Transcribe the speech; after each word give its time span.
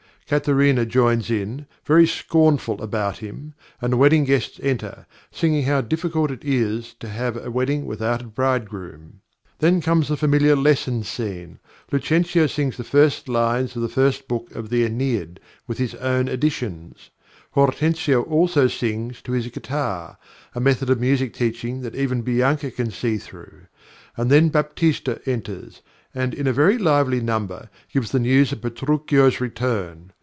Katharina 0.27 0.85
joins 0.85 1.29
in, 1.29 1.65
very 1.83 2.07
scornful 2.07 2.81
about 2.81 3.17
him, 3.17 3.53
and 3.81 3.91
the 3.91 3.97
wedding 3.97 4.23
guests 4.23 4.61
enter, 4.63 5.05
singing 5.29 5.63
how 5.65 5.81
difficult 5.81 6.31
it 6.31 6.41
is 6.45 6.93
to 7.01 7.09
have 7.09 7.35
a 7.35 7.51
wedding 7.51 7.85
without 7.85 8.21
a 8.21 8.27
bridegroom. 8.27 9.19
Then 9.59 9.81
comes 9.81 10.07
the 10.07 10.15
familiar 10.15 10.55
lesson 10.55 11.03
scene. 11.03 11.59
Lucentio 11.91 12.47
sings 12.47 12.77
the 12.77 12.85
first 12.85 13.27
lines 13.27 13.75
of 13.75 13.81
the 13.81 13.89
first 13.89 14.29
book 14.29 14.49
of 14.55 14.69
the 14.69 14.87
Æneid, 14.87 15.39
with 15.67 15.79
his 15.79 15.95
own 15.95 16.29
additions. 16.29 17.09
Hortensio 17.53 18.21
also 18.21 18.69
sings 18.69 19.21
to 19.23 19.33
his 19.33 19.49
guitar 19.49 20.17
a 20.55 20.61
method 20.61 20.89
of 20.89 21.01
music 21.01 21.33
teaching 21.33 21.81
that 21.81 21.93
even 21.93 22.21
Bianca 22.21 22.71
can 22.71 22.89
see 22.89 23.17
through; 23.17 23.63
and 24.15 24.31
then 24.31 24.47
Baptista 24.47 25.19
enters, 25.25 25.81
and, 26.15 26.33
in 26.33 26.47
a 26.47 26.53
very 26.53 26.77
lively 26.77 27.19
number, 27.19 27.69
gives 27.91 28.11
the 28.11 28.19
news 28.19 28.53
of 28.53 28.61
Petruchio's 28.61 29.41
return. 29.41 30.13